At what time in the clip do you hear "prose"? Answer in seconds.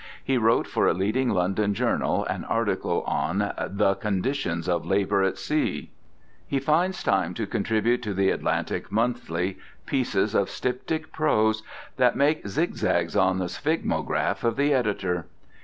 11.13-11.61